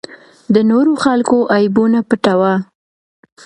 [0.53, 2.53] د نورو خلکو عیبونه پټوه.